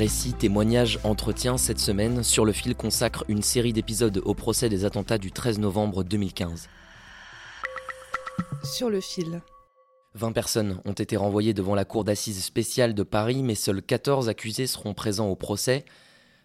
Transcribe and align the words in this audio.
Récits, 0.00 0.32
témoignages, 0.32 0.98
entretiens, 1.04 1.58
cette 1.58 1.78
semaine, 1.78 2.22
Sur 2.22 2.46
le 2.46 2.52
fil 2.52 2.74
consacre 2.74 3.22
une 3.28 3.42
série 3.42 3.74
d'épisodes 3.74 4.22
au 4.24 4.32
procès 4.32 4.70
des 4.70 4.86
attentats 4.86 5.18
du 5.18 5.30
13 5.30 5.58
novembre 5.58 6.04
2015. 6.04 6.70
Sur 8.64 8.88
le 8.88 9.02
fil. 9.02 9.42
20 10.14 10.32
personnes 10.32 10.80
ont 10.86 10.94
été 10.94 11.18
renvoyées 11.18 11.52
devant 11.52 11.74
la 11.74 11.84
cour 11.84 12.04
d'assises 12.04 12.42
spéciale 12.42 12.94
de 12.94 13.02
Paris, 13.02 13.42
mais 13.42 13.54
seuls 13.54 13.82
14 13.82 14.30
accusés 14.30 14.66
seront 14.66 14.94
présents 14.94 15.28
au 15.28 15.36
procès. 15.36 15.84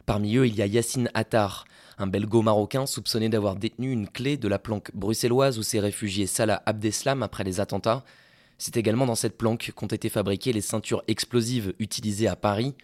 Parmi 0.06 0.36
eux, 0.36 0.48
il 0.48 0.56
y 0.58 0.62
a 0.62 0.66
Yassine 0.66 1.10
Attar, 1.14 1.64
un 1.98 2.08
belgo-marocain 2.08 2.86
soupçonné 2.86 3.30
d'avoir 3.30 3.56
détenu 3.56 3.90
une 3.90 4.10
clé 4.10 4.36
de 4.36 4.50
la 4.50 4.60
planque 4.60 4.94
bruxelloise 4.94 5.58
où 5.60 5.64
s'est 5.64 5.80
réfugié 5.80 6.28
Salah 6.28 6.62
Abdeslam 6.66 7.24
après 7.24 7.46
les 7.46 7.62
attentats. 7.62 8.04
C'est 8.58 8.76
également 8.76 9.06
dans 9.06 9.16
cette 9.16 9.38
planque 9.38 9.72
qu'ont 9.74 9.88
été 9.88 10.10
fabriquées 10.10 10.52
les 10.52 10.60
ceintures 10.60 11.06
explosives 11.08 11.74
utilisées 11.80 12.28
à 12.28 12.36
Paris. 12.36 12.76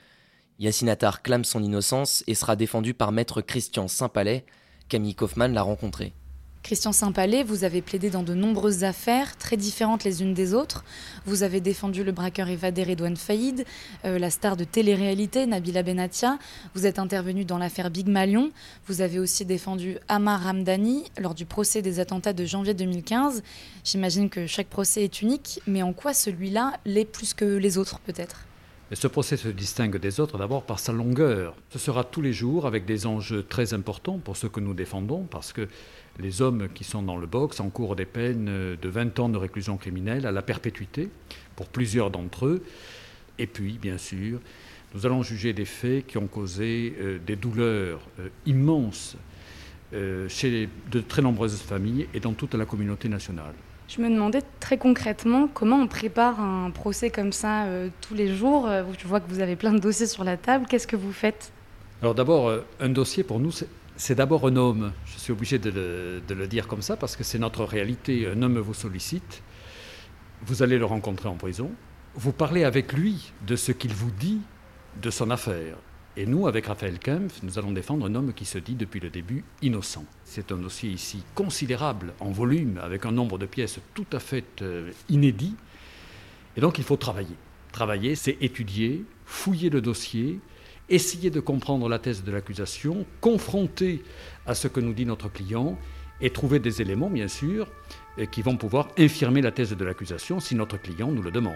Yassine 0.61 0.89
Attar 0.89 1.23
clame 1.23 1.43
son 1.43 1.63
innocence 1.63 2.23
et 2.27 2.35
sera 2.35 2.55
défendu 2.55 2.93
par 2.93 3.11
maître 3.11 3.41
Christian 3.41 3.87
Saint-Palais. 3.87 4.45
Camille 4.89 5.15
Kaufmann 5.15 5.51
l'a 5.53 5.63
rencontré. 5.63 6.13
Christian 6.61 6.91
Saint-Palais, 6.91 7.43
vous 7.43 7.63
avez 7.63 7.81
plaidé 7.81 8.11
dans 8.11 8.21
de 8.21 8.35
nombreuses 8.35 8.83
affaires, 8.83 9.35
très 9.37 9.57
différentes 9.57 10.03
les 10.03 10.21
unes 10.21 10.35
des 10.35 10.53
autres. 10.53 10.85
Vous 11.25 11.41
avez 11.41 11.61
défendu 11.61 12.03
le 12.03 12.11
braqueur 12.11 12.47
évadé 12.47 12.83
Redouane 12.83 13.17
Faïd, 13.17 13.65
euh, 14.05 14.19
la 14.19 14.29
star 14.29 14.55
de 14.55 14.63
télé-réalité 14.63 15.47
Nabila 15.47 15.81
Benatia. 15.81 16.37
Vous 16.75 16.85
êtes 16.85 16.99
intervenu 16.99 17.43
dans 17.43 17.57
l'affaire 17.57 17.89
Big 17.89 18.07
Malion. 18.07 18.51
Vous 18.85 19.01
avez 19.01 19.17
aussi 19.17 19.45
défendu 19.45 19.97
Amar 20.09 20.43
Ramdani 20.43 21.05
lors 21.17 21.33
du 21.33 21.47
procès 21.47 21.81
des 21.81 21.99
attentats 21.99 22.33
de 22.33 22.45
janvier 22.45 22.75
2015. 22.75 23.41
J'imagine 23.83 24.29
que 24.29 24.45
chaque 24.45 24.67
procès 24.67 25.03
est 25.03 25.23
unique, 25.23 25.59
mais 25.65 25.81
en 25.81 25.91
quoi 25.91 26.13
celui-là 26.13 26.73
l'est 26.85 27.05
plus 27.05 27.33
que 27.33 27.45
les 27.45 27.79
autres 27.79 27.99
peut-être? 28.01 28.45
Et 28.91 28.95
ce 28.95 29.07
procès 29.07 29.37
se 29.37 29.47
distingue 29.47 29.97
des 29.97 30.19
autres 30.19 30.37
d'abord 30.37 30.63
par 30.63 30.79
sa 30.79 30.91
longueur. 30.91 31.55
Ce 31.69 31.79
sera 31.79 32.03
tous 32.03 32.21
les 32.21 32.33
jours 32.33 32.67
avec 32.67 32.83
des 32.83 33.07
enjeux 33.07 33.41
très 33.41 33.73
importants 33.73 34.19
pour 34.19 34.35
ceux 34.35 34.49
que 34.49 34.59
nous 34.59 34.73
défendons, 34.73 35.23
parce 35.23 35.53
que 35.53 35.69
les 36.19 36.41
hommes 36.41 36.67
qui 36.73 36.83
sont 36.83 37.01
dans 37.01 37.15
le 37.15 37.25
box 37.25 37.61
encourent 37.61 37.95
des 37.95 38.05
peines 38.05 38.45
de 38.75 38.89
20 38.89 39.19
ans 39.19 39.29
de 39.29 39.37
réclusion 39.37 39.77
criminelle 39.77 40.25
à 40.25 40.31
la 40.31 40.41
perpétuité 40.41 41.09
pour 41.55 41.67
plusieurs 41.67 42.11
d'entre 42.11 42.47
eux. 42.47 42.63
Et 43.39 43.47
puis, 43.47 43.79
bien 43.81 43.97
sûr, 43.97 44.39
nous 44.93 45.05
allons 45.05 45.23
juger 45.23 45.53
des 45.53 45.65
faits 45.65 46.05
qui 46.05 46.17
ont 46.17 46.27
causé 46.27 46.93
euh, 46.99 47.17
des 47.25 47.37
douleurs 47.37 48.01
euh, 48.19 48.27
immenses 48.45 49.15
euh, 49.93 50.27
chez 50.27 50.67
de 50.91 50.99
très 50.99 51.21
nombreuses 51.21 51.61
familles 51.61 52.07
et 52.13 52.19
dans 52.19 52.33
toute 52.33 52.55
la 52.55 52.65
communauté 52.65 53.07
nationale. 53.07 53.53
Je 53.87 54.01
me 54.01 54.09
demandais 54.09 54.41
très 54.59 54.77
concrètement 54.77 55.49
comment 55.53 55.77
on 55.77 55.87
prépare 55.87 56.39
un 56.39 56.71
procès 56.71 57.09
comme 57.09 57.33
ça 57.33 57.65
euh, 57.65 57.89
tous 58.01 58.13
les 58.13 58.33
jours. 58.33 58.67
Euh, 58.67 58.83
je 58.97 59.07
vois 59.07 59.19
que 59.19 59.29
vous 59.29 59.41
avez 59.41 59.55
plein 59.55 59.73
de 59.73 59.79
dossiers 59.79 60.07
sur 60.07 60.23
la 60.23 60.37
table. 60.37 60.65
Qu'est-ce 60.69 60.87
que 60.87 60.95
vous 60.95 61.11
faites? 61.11 61.51
Alors 62.01 62.15
d'abord, 62.15 62.47
euh, 62.47 62.65
un 62.79 62.89
dossier 62.89 63.23
pour 63.23 63.39
nous, 63.39 63.51
c'est 63.97 64.15
d'abord 64.15 64.47
un 64.47 64.55
homme. 64.55 64.93
Je 65.05 65.19
suis 65.19 65.33
obligé 65.33 65.59
de 65.59 66.21
le 66.29 66.47
dire 66.47 66.67
comme 66.67 66.81
ça 66.81 66.95
parce 66.95 67.15
que 67.15 67.23
c'est 67.23 67.39
notre 67.39 67.65
réalité. 67.65 68.27
Un 68.27 68.41
homme 68.41 68.59
vous 68.59 68.73
sollicite, 68.73 69.43
vous 70.45 70.63
allez 70.63 70.77
le 70.77 70.85
rencontrer 70.85 71.27
en 71.27 71.35
prison, 71.35 71.69
vous 72.15 72.31
parlez 72.31 72.63
avec 72.63 72.93
lui 72.93 73.31
de 73.45 73.55
ce 73.55 73.71
qu'il 73.71 73.93
vous 73.93 74.11
dit 74.11 74.39
de 75.01 75.09
son 75.09 75.29
affaire. 75.29 75.75
Et 76.17 76.25
nous, 76.25 76.45
avec 76.45 76.65
Raphaël 76.65 76.99
Kempf, 76.99 77.41
nous 77.41 77.57
allons 77.57 77.71
défendre 77.71 78.05
un 78.05 78.15
homme 78.15 78.33
qui 78.33 78.43
se 78.43 78.57
dit 78.57 78.75
depuis 78.75 78.99
le 78.99 79.09
début 79.09 79.45
innocent. 79.61 80.03
C'est 80.25 80.51
un 80.51 80.57
dossier 80.57 80.89
ici 80.89 81.23
considérable 81.35 82.13
en 82.19 82.31
volume, 82.31 82.79
avec 82.83 83.05
un 83.05 83.13
nombre 83.13 83.37
de 83.37 83.45
pièces 83.45 83.79
tout 83.93 84.05
à 84.11 84.19
fait 84.19 84.61
euh, 84.61 84.91
inédit. 85.07 85.55
Et 86.57 86.61
donc 86.61 86.77
il 86.79 86.83
faut 86.83 86.97
travailler. 86.97 87.35
Travailler, 87.71 88.15
c'est 88.15 88.37
étudier, 88.41 89.05
fouiller 89.25 89.69
le 89.69 89.79
dossier, 89.79 90.41
essayer 90.89 91.29
de 91.29 91.39
comprendre 91.39 91.87
la 91.87 91.97
thèse 91.97 92.25
de 92.25 92.31
l'accusation, 92.33 93.05
confronter 93.21 94.03
à 94.45 94.53
ce 94.53 94.67
que 94.67 94.81
nous 94.81 94.93
dit 94.93 95.05
notre 95.05 95.31
client 95.31 95.77
et 96.19 96.29
trouver 96.29 96.59
des 96.59 96.81
éléments, 96.81 97.09
bien 97.09 97.29
sûr, 97.29 97.69
euh, 98.19 98.25
qui 98.25 98.41
vont 98.41 98.57
pouvoir 98.57 98.89
infirmer 98.97 99.41
la 99.41 99.53
thèse 99.53 99.71
de 99.71 99.85
l'accusation 99.85 100.41
si 100.41 100.55
notre 100.55 100.75
client 100.75 101.09
nous 101.09 101.21
le 101.21 101.31
demande. 101.31 101.55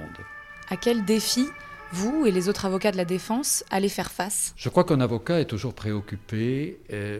À 0.69 0.77
quel 0.77 1.03
défi 1.03 1.45
vous 1.91 2.25
et 2.25 2.31
les 2.31 2.49
autres 2.49 2.65
avocats 2.65 2.91
de 2.91 2.97
la 2.97 3.05
défense 3.05 3.63
allez 3.69 3.89
faire 3.89 4.11
face? 4.11 4.53
Je 4.57 4.69
crois 4.69 4.83
qu'un 4.83 5.01
avocat 5.01 5.39
est 5.39 5.45
toujours 5.45 5.73
préoccupé 5.73 6.79
euh, 6.91 7.19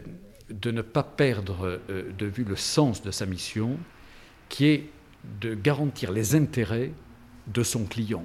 de 0.50 0.70
ne 0.70 0.82
pas 0.82 1.02
perdre 1.02 1.80
euh, 1.90 2.12
de 2.16 2.26
vue 2.26 2.44
le 2.44 2.56
sens 2.56 3.02
de 3.02 3.10
sa 3.10 3.26
mission, 3.26 3.78
qui 4.48 4.66
est 4.66 4.90
de 5.40 5.54
garantir 5.54 6.12
les 6.12 6.34
intérêts 6.34 6.92
de 7.46 7.62
son 7.62 7.84
client. 7.84 8.24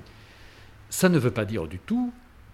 Ça 0.90 1.10
ne 1.10 1.18
veut 1.18 1.32
pas 1.32 1.46
dire 1.46 1.68
du 1.68 1.80
tout 1.80 2.14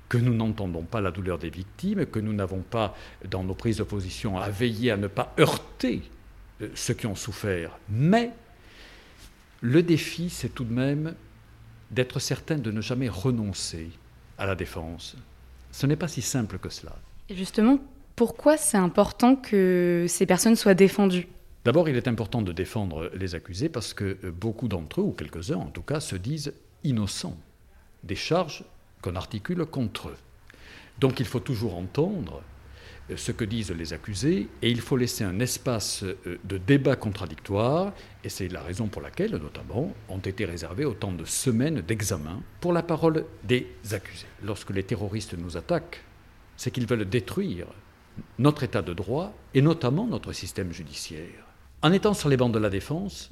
que 0.10 0.18
nous 0.18 0.34
n'entendons 0.34 0.84
pas 0.84 1.02
la 1.02 1.12
douleur 1.12 1.38
des 1.38 1.50
victimes, 1.50 2.06
que 2.06 2.20
nous 2.20 2.34
n'avons 2.34 2.62
pas, 2.62 2.96
dans 3.30 3.44
nos 3.44 3.56
prises 3.56 3.78
de 3.78 3.84
position, 3.84 4.38
à 4.38 4.50
veiller 4.50 4.92
à 4.92 4.98
ne 4.98 5.08
pas 5.08 5.34
heurter 5.40 6.02
euh, 6.62 6.70
ceux 6.76 6.94
qui 6.94 7.08
ont 7.08 7.16
souffert. 7.16 7.78
Mais 7.90 8.32
le 9.62 9.84
défi, 9.84 10.30
c'est 10.30 10.50
tout 10.50 10.64
de 10.64 10.74
même 10.74 11.16
d'être 11.92 12.20
certain 12.20 12.58
de 12.58 12.72
ne 12.72 12.82
jamais 12.82 13.10
renoncer 13.10 13.90
à 14.38 14.46
la 14.46 14.56
défense. 14.56 15.16
Ce 15.72 15.86
n'est 15.86 15.96
pas 15.96 16.08
si 16.08 16.22
simple 16.22 16.58
que 16.60 16.70
cela. 16.70 16.96
Et 17.30 17.36
justement, 17.36 17.80
pourquoi 18.16 18.58
c'est 18.58 18.78
important 18.78 19.36
que 19.36 20.06
ces 20.08 20.26
personnes 20.26 20.56
soient 20.56 20.74
défendues? 20.74 21.28
D'abord, 21.66 21.90
il 21.90 21.96
est 21.98 22.08
important 22.08 22.42
de 22.42 22.52
défendre 22.52 23.12
les 23.14 23.36
accusés 23.36 23.70
parce 23.70 23.94
que 23.94 24.18
beaucoup 24.30 24.68
d'entre 24.68 25.02
eux, 25.02 25.04
ou 25.04 25.12
quelques-uns 25.12 25.58
en 25.58 25.68
tout 25.68 25.82
cas, 25.82 26.00
se 26.00 26.16
disent 26.16 26.54
innocents 26.84 27.38
des 28.04 28.16
charges 28.16 28.64
qu'on 29.02 29.16
articule 29.16 29.66
contre 29.66 30.10
eux. 30.10 30.18
Donc 31.00 31.20
il 31.20 31.26
faut 31.26 31.40
toujours 31.40 31.78
entendre 31.78 32.42
ce 33.16 33.32
que 33.32 33.46
disent 33.46 33.72
les 33.72 33.94
accusés, 33.94 34.50
et 34.62 34.70
il 34.70 34.82
faut 34.82 34.98
laisser 34.98 35.24
un 35.24 35.40
espace 35.40 36.04
euh, 36.04 36.38
de 36.44 36.58
débat 36.58 36.96
contradictoire, 36.96 37.94
et 38.24 38.30
c'est 38.30 38.50
la 38.50 38.62
raison 38.62 38.88
pour 38.88 39.02
laquelle, 39.02 39.32
notamment, 39.32 39.94
ont 40.10 40.20
été 40.20 40.44
réservées 40.46 40.86
autant 40.86 41.14
de 41.14 41.24
semaines 41.24 41.82
d'examen 41.82 42.42
pour 42.60 42.74
la 42.74 42.84
parole 42.84 43.26
des 43.44 43.68
accusés. 43.92 44.28
Lorsque 44.44 44.72
les 44.72 44.84
terroristes 44.84 45.36
nous 45.38 45.56
attaquent, 45.56 46.04
c'est 46.58 46.72
qu'ils 46.72 46.88
veulent 46.88 47.08
détruire 47.08 47.68
notre 48.40 48.64
état 48.64 48.82
de 48.82 48.94
droit, 48.94 49.34
et 49.54 49.62
notamment 49.62 50.08
notre 50.08 50.34
système 50.34 50.74
judiciaire. 50.74 51.46
En 51.82 51.94
étant 51.94 52.14
sur 52.14 52.30
les 52.30 52.38
bancs 52.38 52.52
de 52.52 52.60
la 52.60 52.70
défense, 52.70 53.32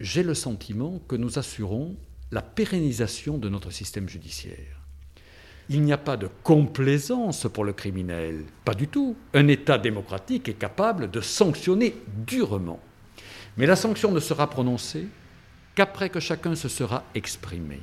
j'ai 0.00 0.24
le 0.24 0.34
sentiment 0.34 1.00
que 1.08 1.16
nous 1.16 1.38
assurons 1.38 1.96
la 2.32 2.42
pérennisation 2.42 3.38
de 3.38 3.48
notre 3.48 3.70
système 3.70 4.08
judiciaire. 4.08 4.83
Il 5.70 5.82
n'y 5.82 5.92
a 5.92 5.98
pas 5.98 6.16
de 6.16 6.28
complaisance 6.42 7.46
pour 7.52 7.64
le 7.64 7.72
criminel, 7.72 8.44
pas 8.64 8.74
du 8.74 8.88
tout. 8.88 9.16
Un 9.32 9.48
État 9.48 9.78
démocratique 9.78 10.48
est 10.48 10.54
capable 10.54 11.10
de 11.10 11.20
sanctionner 11.20 11.96
durement. 12.26 12.80
Mais 13.56 13.66
la 13.66 13.76
sanction 13.76 14.12
ne 14.12 14.20
sera 14.20 14.50
prononcée 14.50 15.06
qu'après 15.74 16.10
que 16.10 16.20
chacun 16.20 16.54
se 16.54 16.68
sera 16.68 17.04
exprimé. 17.14 17.80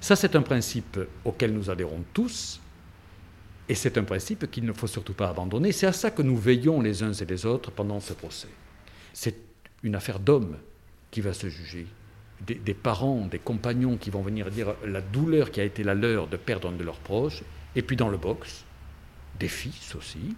Ça, 0.00 0.16
c'est 0.16 0.36
un 0.36 0.42
principe 0.42 1.00
auquel 1.24 1.52
nous 1.52 1.70
adhérons 1.70 2.04
tous, 2.12 2.60
et 3.68 3.74
c'est 3.74 3.96
un 3.96 4.04
principe 4.04 4.50
qu'il 4.50 4.64
ne 4.64 4.72
faut 4.72 4.86
surtout 4.86 5.14
pas 5.14 5.30
abandonner. 5.30 5.72
C'est 5.72 5.86
à 5.86 5.92
ça 5.92 6.10
que 6.10 6.22
nous 6.22 6.36
veillons 6.36 6.80
les 6.80 7.02
uns 7.02 7.12
et 7.12 7.24
les 7.24 7.46
autres 7.46 7.70
pendant 7.70 8.00
ce 8.00 8.12
procès. 8.12 8.48
C'est 9.12 9.36
une 9.82 9.94
affaire 9.94 10.20
d'homme 10.20 10.58
qui 11.10 11.20
va 11.20 11.32
se 11.32 11.48
juger 11.48 11.86
des, 12.46 12.74
parents, 12.74 13.26
des 13.26 13.38
compagnons 13.38 13.96
qui 13.96 14.10
vont 14.10 14.22
venir 14.22 14.50
dire 14.50 14.74
la 14.86 15.00
douleur 15.00 15.50
qui 15.50 15.60
a 15.60 15.64
été 15.64 15.82
la 15.82 15.94
leur 15.94 16.26
de 16.26 16.36
perdre 16.36 16.68
un 16.68 16.72
de 16.72 16.82
leurs 16.84 16.98
proches, 16.98 17.42
et 17.76 17.82
puis 17.82 17.96
dans 17.96 18.08
le 18.08 18.16
box, 18.16 18.64
des 19.38 19.48
fils 19.48 19.94
aussi, 19.94 20.34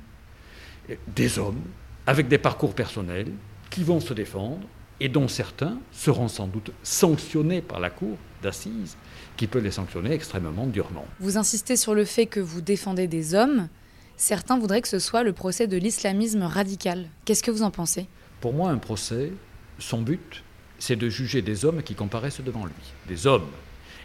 des 1.09 1.39
hommes 1.39 1.63
avec 2.07 2.29
des 2.29 2.39
parcours 2.39 2.75
personnels 2.75 3.33
qui 3.71 3.83
vont 3.83 4.01
se 4.01 4.15
défendre 4.15 4.67
et 5.01 5.09
dont 5.09 5.29
certains 5.29 5.79
seront 5.93 6.29
sans 6.29 6.47
doute 6.47 6.71
sanctionnés 6.83 7.61
par 7.61 7.81
la 7.81 7.91
Cour 7.91 8.17
d'assises, 8.43 8.97
qui 9.37 9.47
peut 9.47 9.59
les 9.59 9.71
sanctionner 9.71 10.13
extrêmement 10.13 10.67
durement. 10.67 11.05
Vous 11.21 11.37
insistez 11.37 11.77
sur 11.77 11.95
le 11.95 12.05
fait 12.05 12.27
que 12.27 12.41
vous 12.41 12.61
défendez 12.61 13.07
des 13.07 13.35
hommes. 13.35 13.69
Certains 14.17 14.59
voudraient 14.59 14.81
que 14.81 14.89
ce 14.89 14.99
soit 14.99 15.23
le 15.23 15.33
procès 15.33 15.67
de 15.67 15.77
l'islamisme 15.77 16.43
radical. 16.43 17.09
Qu'est-ce 17.25 17.43
que 17.43 17.51
vous 17.51 17.63
en 17.63 17.71
pensez? 17.71 18.07
Pour 18.41 18.55
moi, 18.55 18.71
un 18.71 18.79
procès, 18.79 19.33
son 19.79 20.01
but, 20.01 20.43
c'est 20.79 20.97
de 20.97 21.09
juger 21.09 21.43
des 21.43 21.65
hommes 21.65 21.83
qui 21.83 21.95
comparaissent 21.95 22.41
devant 22.41 22.67
lui. 22.67 22.75
Des 23.09 23.27
hommes. 23.27 23.51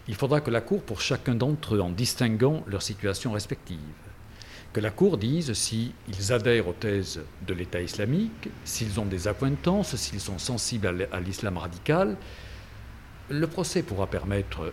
Il 0.07 0.15
faudra 0.15 0.41
que 0.41 0.51
la 0.51 0.61
Cour, 0.61 0.81
pour 0.83 1.01
chacun 1.01 1.35
d'entre 1.35 1.75
eux, 1.75 1.81
en 1.81 1.89
distinguant 1.89 2.63
leur 2.67 2.81
situation 2.81 3.31
respective, 3.31 3.77
que 4.73 4.79
la 4.79 4.89
Cour 4.89 5.17
dise 5.17 5.53
s'ils 5.53 5.93
adhèrent 6.29 6.67
aux 6.67 6.73
thèses 6.73 7.21
de 7.45 7.53
l'État 7.53 7.81
islamique, 7.81 8.49
s'ils 8.63 8.99
ont 8.99 9.05
des 9.05 9.27
acquaintances, 9.27 9.95
s'ils 9.95 10.21
sont 10.21 10.39
sensibles 10.39 11.07
à 11.11 11.19
l'islam 11.19 11.57
radical. 11.57 12.17
Le 13.29 13.47
procès 13.47 13.83
pourra 13.83 14.07
permettre 14.07 14.61
euh, 14.61 14.71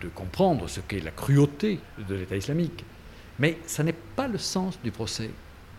de 0.00 0.08
comprendre 0.08 0.68
ce 0.68 0.80
qu'est 0.80 1.00
la 1.00 1.10
cruauté 1.10 1.78
de 2.08 2.14
l'État 2.14 2.36
islamique. 2.36 2.84
Mais 3.38 3.58
ça 3.66 3.82
n'est 3.82 3.92
pas 3.92 4.28
le 4.28 4.38
sens 4.38 4.78
du 4.82 4.90
procès. 4.90 5.30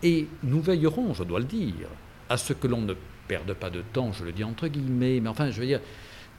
Et 0.02 0.28
nous 0.42 0.60
veillerons, 0.60 1.14
je 1.14 1.24
dois 1.24 1.40
le 1.40 1.44
dire, 1.44 1.88
à 2.28 2.36
ce 2.36 2.52
que 2.52 2.66
l'on 2.66 2.80
ne 2.80 2.94
perde 3.30 3.54
pas 3.54 3.70
de 3.70 3.80
temps, 3.80 4.10
je 4.12 4.24
le 4.24 4.32
dis 4.32 4.42
entre 4.42 4.66
guillemets, 4.66 5.20
mais 5.20 5.28
enfin, 5.28 5.52
je 5.52 5.60
veux 5.60 5.66
dire, 5.66 5.80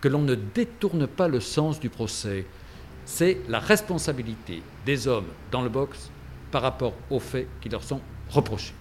que 0.02 0.10
l'on 0.10 0.24
ne 0.24 0.36
détourne 0.36 1.08
pas 1.08 1.30
le 1.30 1.40
sens 1.40 1.80
du 1.80 1.90
procès. 1.90 2.46
C'est 3.06 3.38
la 3.48 3.60
responsabilité 3.60 4.62
des 4.86 5.08
hommes 5.08 5.28
dans 5.52 5.62
le 5.62 5.70
box 5.70 6.12
par 6.52 6.62
rapport 6.62 6.94
aux 7.10 7.22
faits 7.22 7.48
qui 7.62 7.70
leur 7.70 7.82
sont 7.82 8.02
reprochés. 8.30 8.74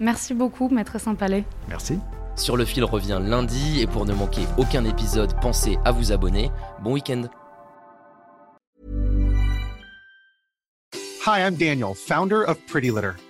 Merci 0.00 0.32
beaucoup, 0.32 0.70
Maître 0.70 0.98
Saint-Palais. 0.98 1.44
Merci. 1.68 1.98
Sur 2.36 2.56
le 2.56 2.64
fil 2.64 2.84
revient 2.84 3.20
lundi 3.22 3.80
et 3.82 3.86
pour 3.86 4.06
ne 4.06 4.14
manquer 4.14 4.46
aucun 4.56 4.86
épisode, 4.86 5.38
pensez 5.42 5.76
à 5.84 5.92
vous 5.92 6.10
abonner. 6.10 6.50
Bon 6.82 6.94
week-end. 6.94 7.24
Hi, 11.26 11.40
I'm 11.40 11.56
Daniel, 11.56 11.94
founder 11.94 12.44
of 12.44 12.56
Pretty 12.66 12.90
Litter. 12.90 13.12